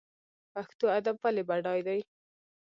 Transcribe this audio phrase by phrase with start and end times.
[0.53, 1.99] پښتو ادب ولې بډای دی؟